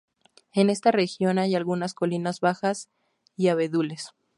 En 0.53 0.71
esta 0.71 0.91
región 0.91 1.37
hay 1.37 1.53
algunas 1.53 1.93
colinas 1.93 2.39
bajas 2.39 2.89
y 3.37 3.49
abedules. 3.49 4.09